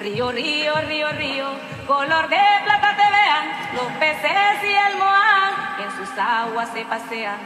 Río, 0.00 0.32
río, 0.32 0.74
río, 0.88 1.12
río, 1.12 1.46
color 1.86 2.26
de 2.30 2.38
plata 2.64 2.96
te 2.96 3.02
vean, 3.02 3.74
los 3.74 3.92
peces 3.98 4.64
y 4.64 4.72
el 4.72 4.96
muán 4.96 5.52
en 5.84 5.90
sus 5.98 6.16
aguas 6.16 6.70
se 6.72 6.86
pasean. 6.86 7.36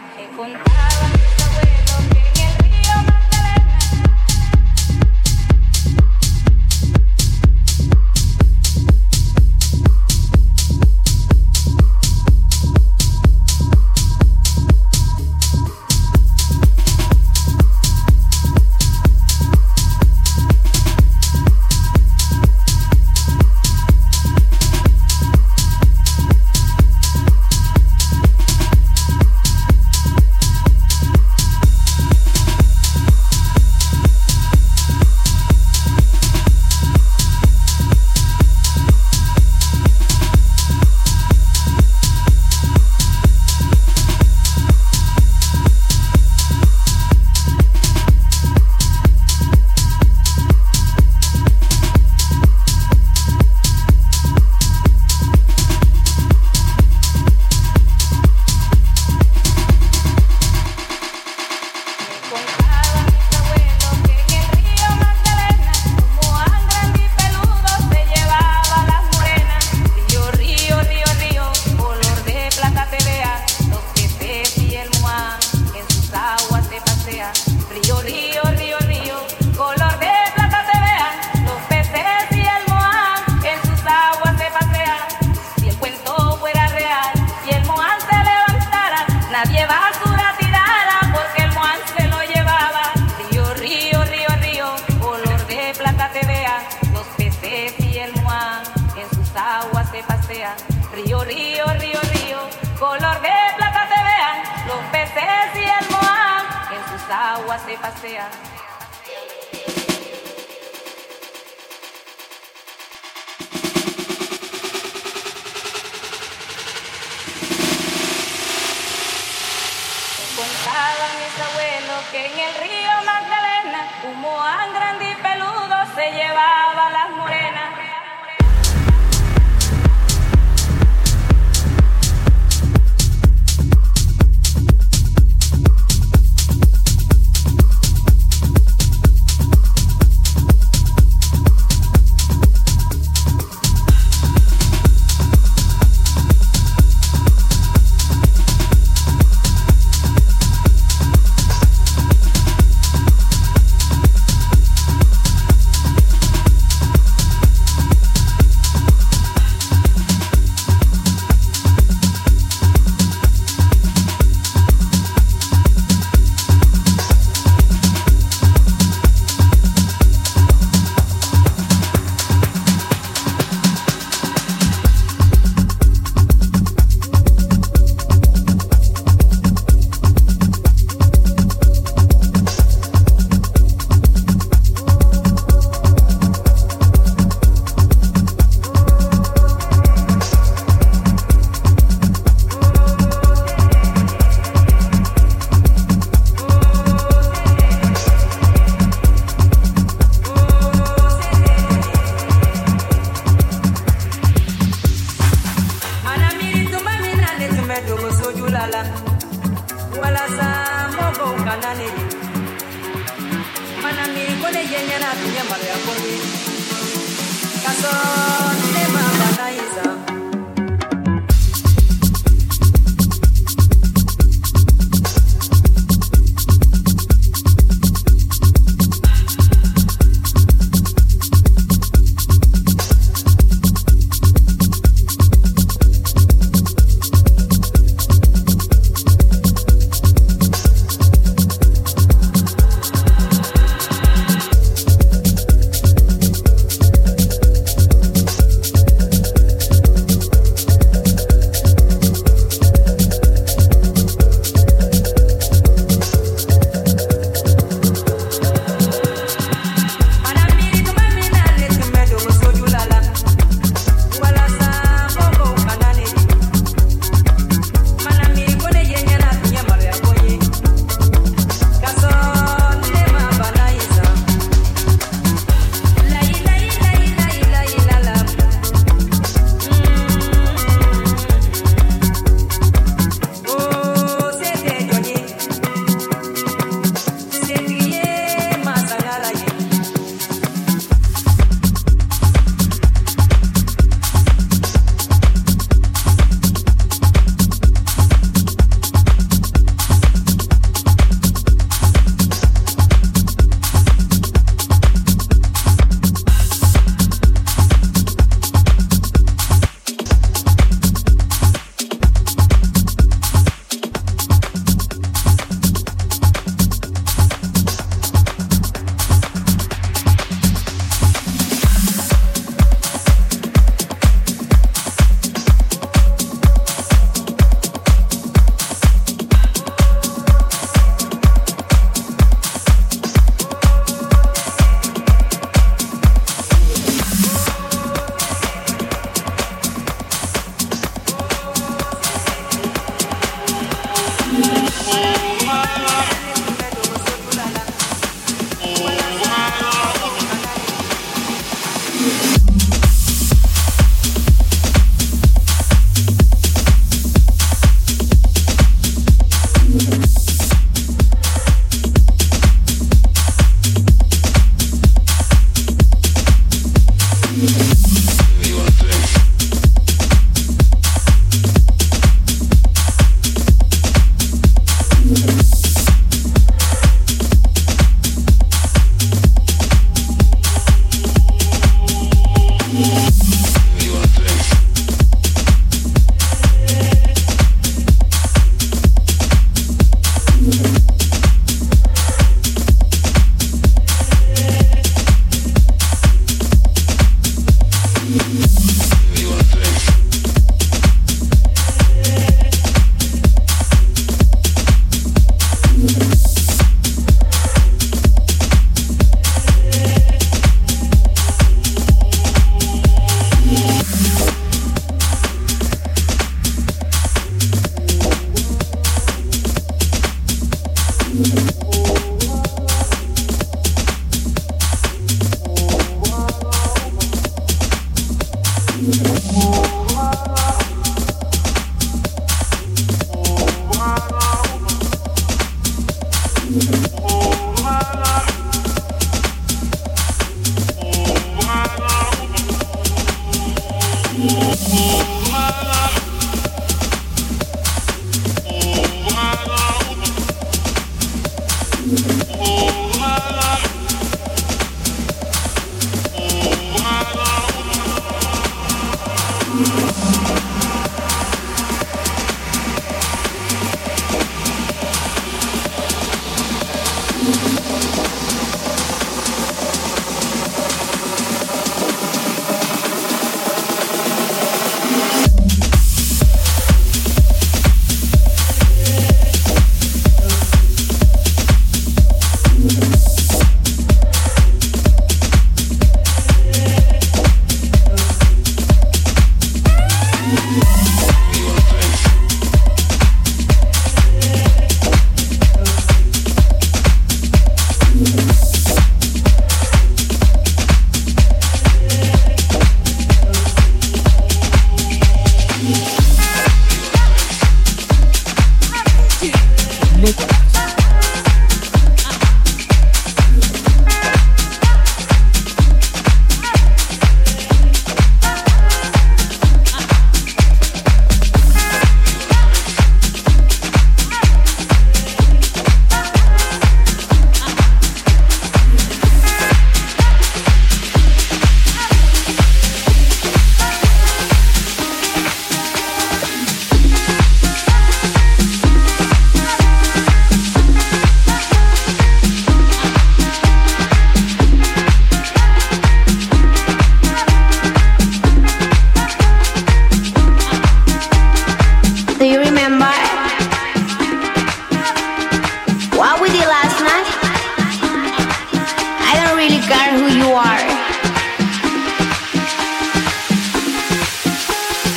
really 559.44 559.61
care 559.61 559.98
who 559.98 560.07
you 560.07 560.33
are. 560.33 560.61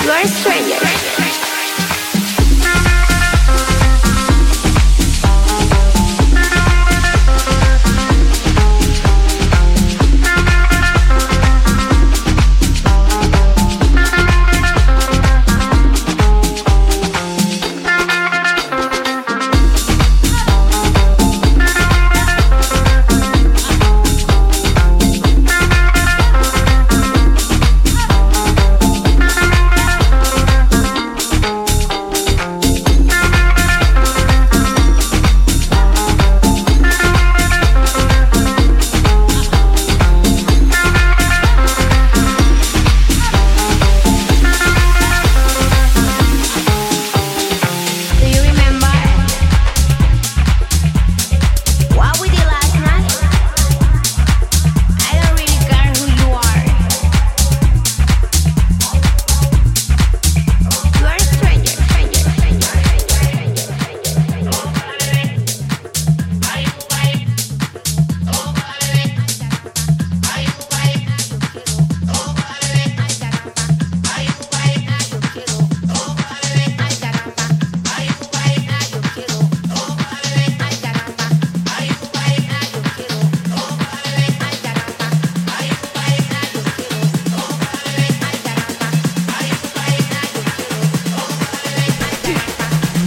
You 0.03 0.11
are 0.11 0.21
a 0.21 0.27
stranger. 0.27 0.86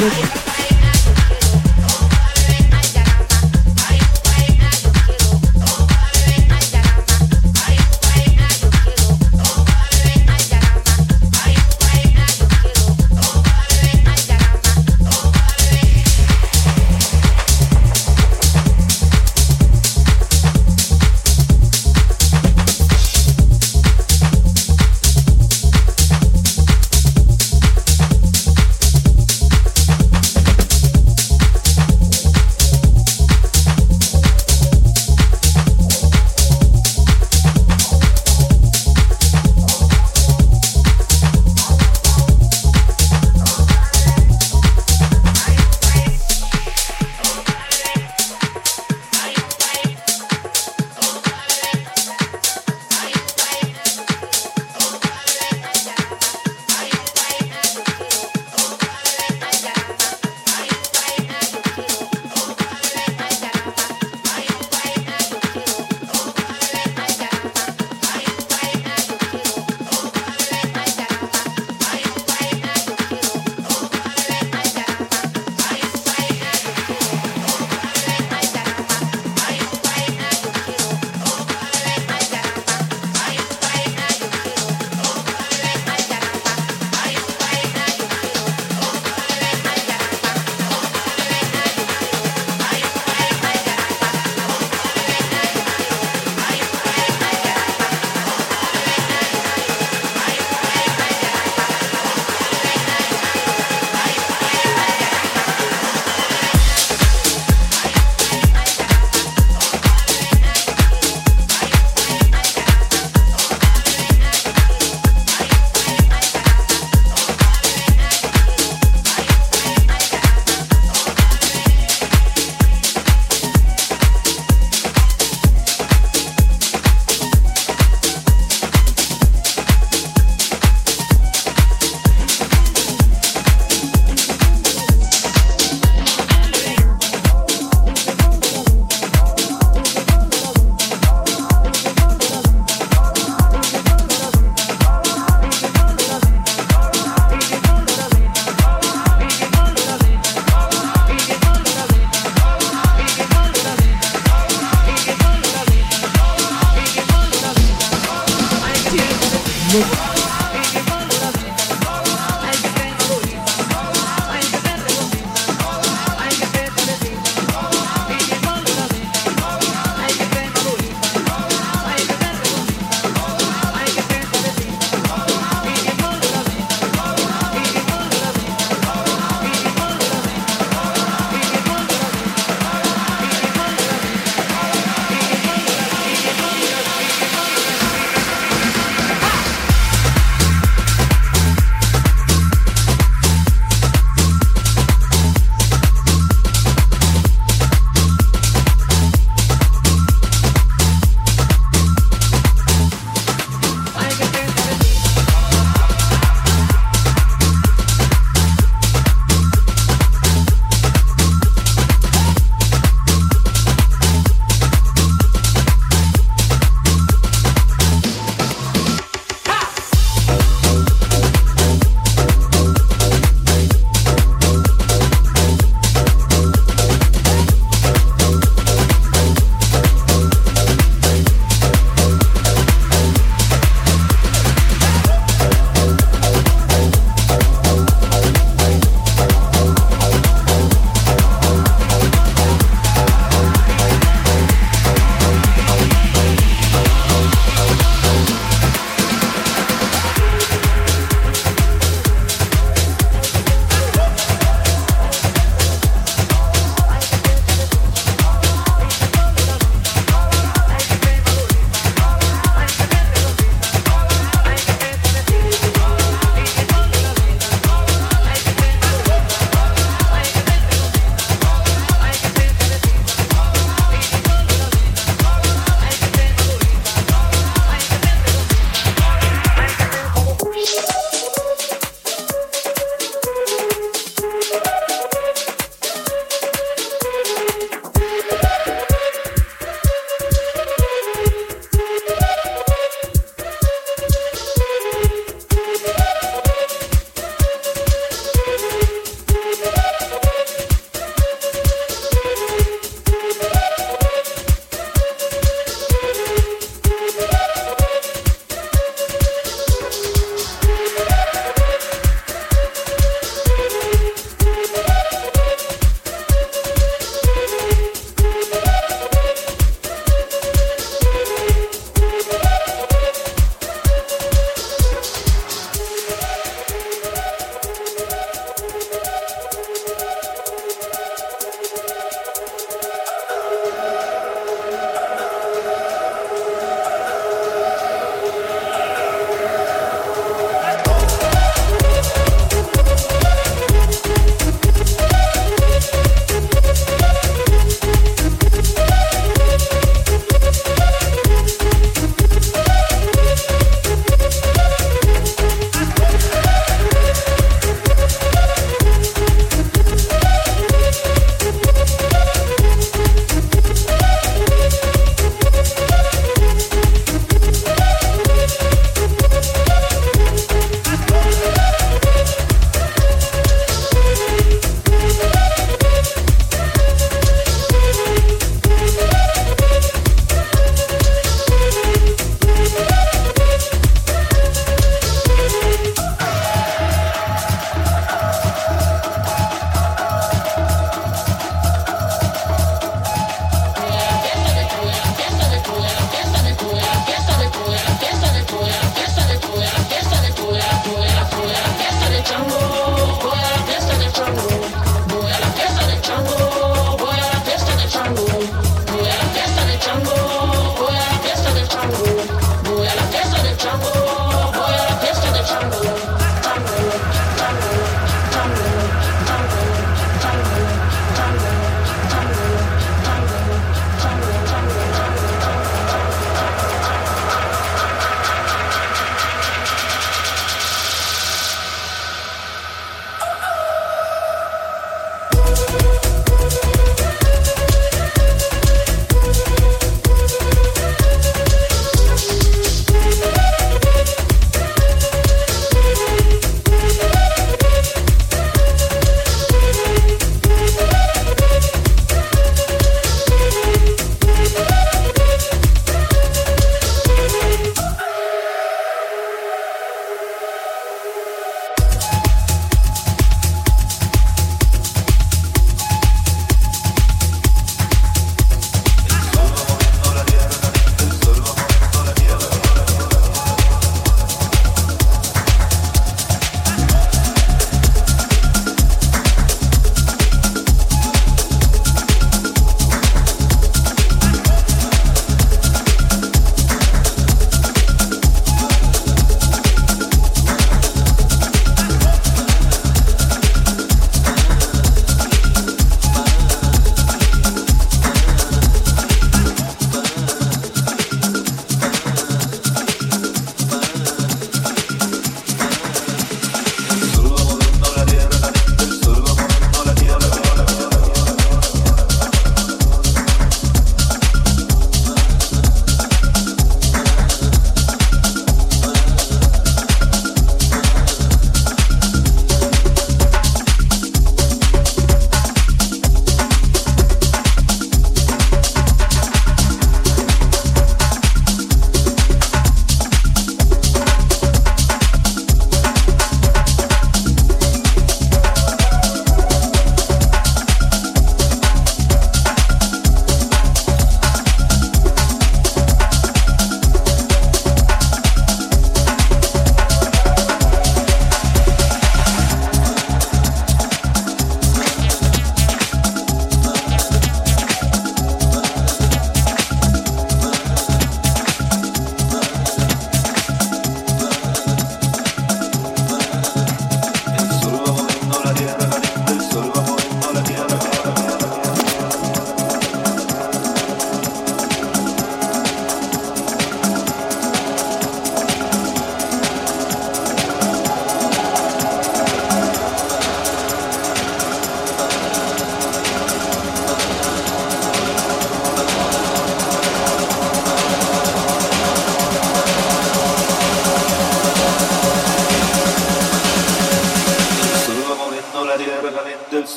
Nick. 0.01 0.40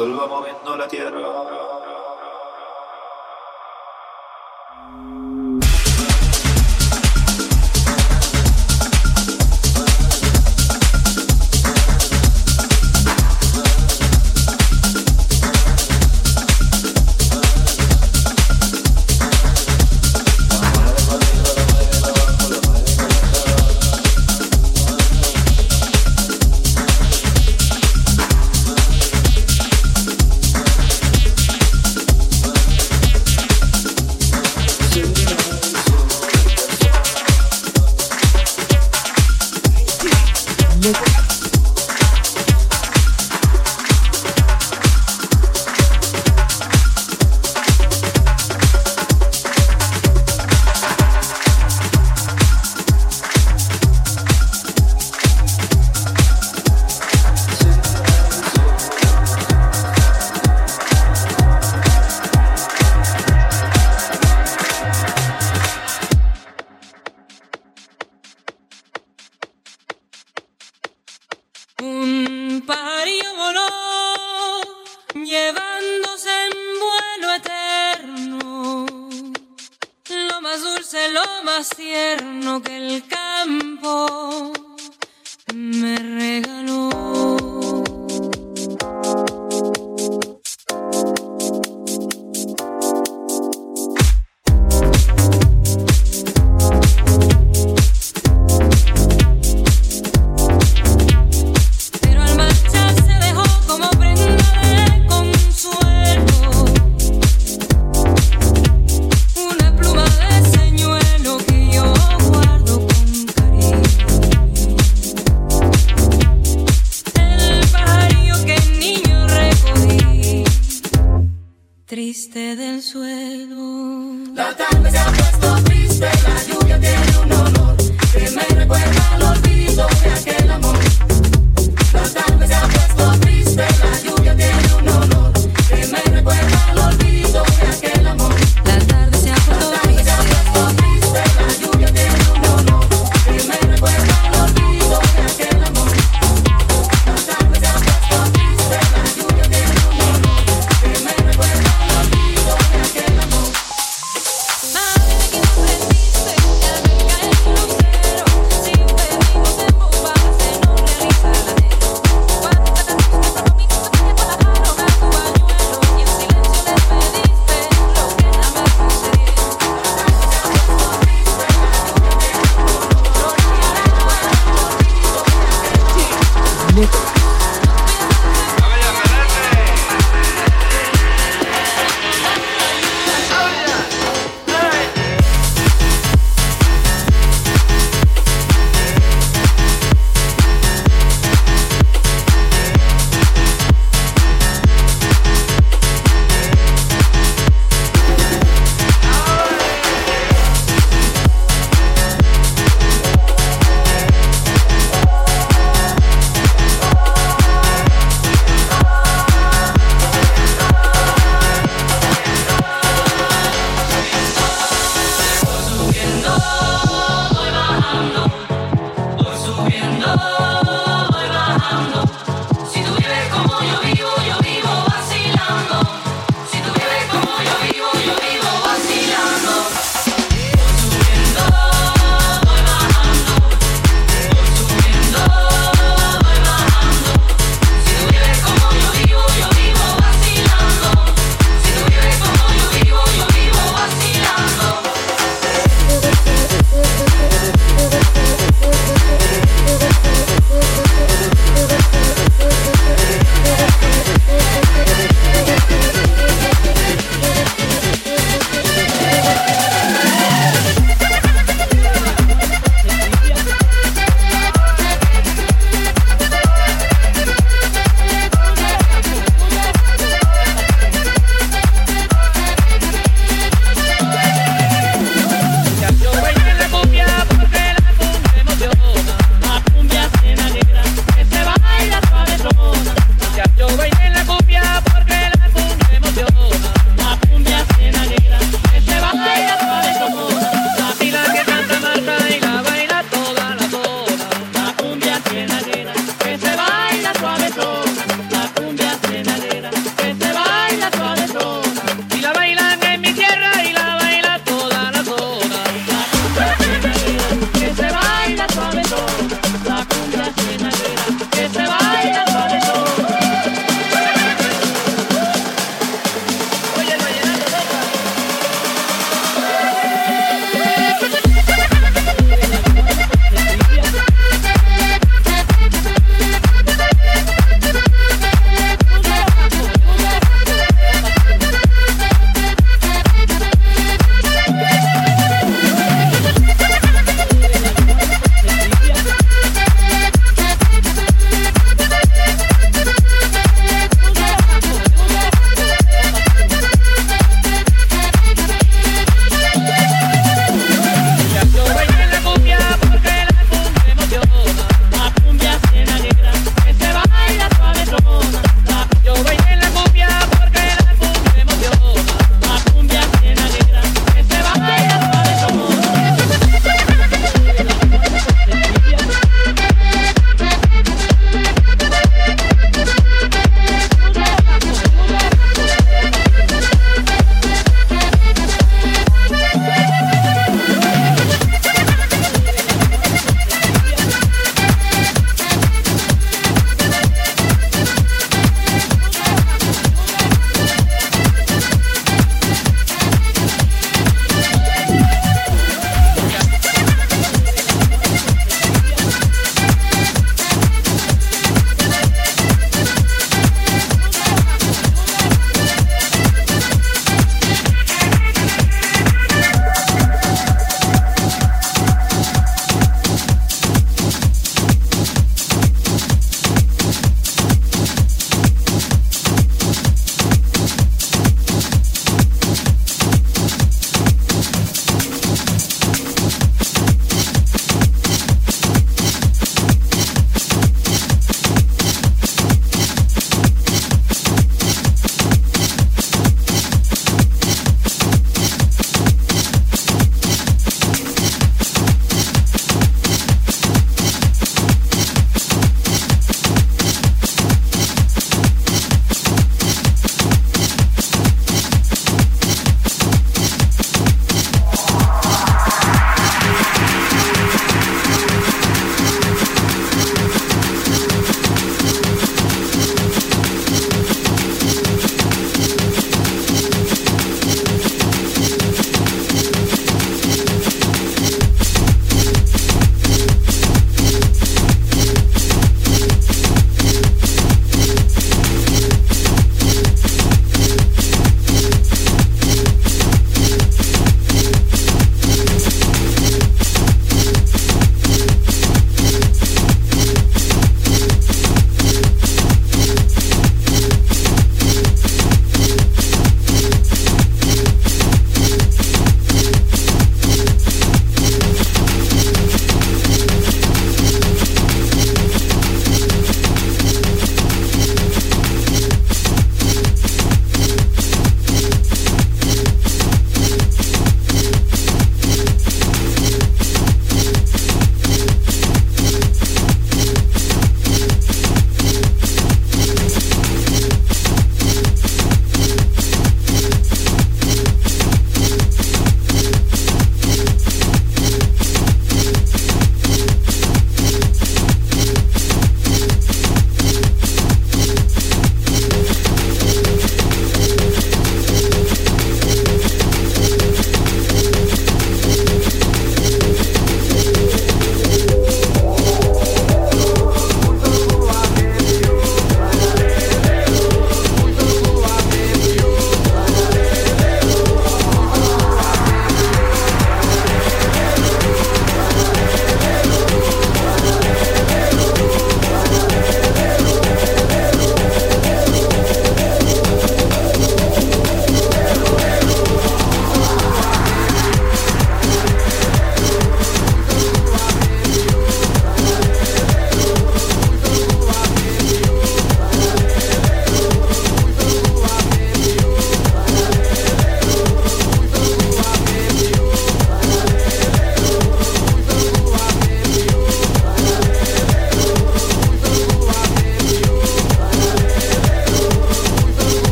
Absolva 0.00 0.26
moviendo 0.26 0.76
la 0.78 0.88
tierra. 0.88 1.59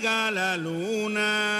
larga 0.00 0.30
la 0.30 0.56
luna. 0.56 1.57